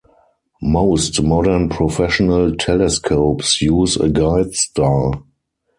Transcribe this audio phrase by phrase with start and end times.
[0.63, 5.21] Most modern professional telescopes use a guide star.